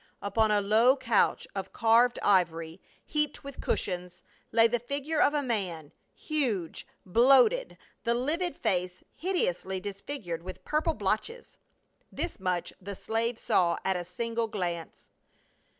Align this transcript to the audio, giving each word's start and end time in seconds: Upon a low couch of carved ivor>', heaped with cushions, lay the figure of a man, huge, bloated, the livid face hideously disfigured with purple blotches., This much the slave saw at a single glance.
Upon 0.19 0.49
a 0.49 0.61
low 0.61 0.97
couch 0.97 1.47
of 1.53 1.73
carved 1.73 2.17
ivor>', 2.23 2.79
heaped 3.05 3.43
with 3.43 3.61
cushions, 3.61 4.23
lay 4.51 4.65
the 4.67 4.79
figure 4.79 5.21
of 5.21 5.35
a 5.35 5.43
man, 5.43 5.91
huge, 6.15 6.87
bloated, 7.05 7.77
the 8.03 8.15
livid 8.15 8.57
face 8.57 9.03
hideously 9.13 9.79
disfigured 9.79 10.41
with 10.41 10.65
purple 10.65 10.95
blotches., 10.95 11.55
This 12.11 12.39
much 12.39 12.73
the 12.81 12.95
slave 12.95 13.37
saw 13.37 13.77
at 13.85 13.95
a 13.95 14.03
single 14.03 14.47
glance. 14.47 15.11